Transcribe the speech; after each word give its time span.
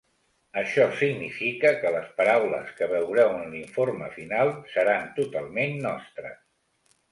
Això 0.59 0.85
significa 1.01 1.73
que 1.83 1.91
les 1.97 2.07
paraules 2.21 2.73
que 2.79 2.89
veureu 2.95 3.31
en 3.43 3.53
l’informe 3.53 4.09
final 4.17 4.53
seran 4.75 5.07
totalment 5.21 5.81
nostres. 5.89 6.45